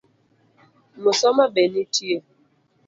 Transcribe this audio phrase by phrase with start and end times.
[1.01, 2.17] Musoma be nitie?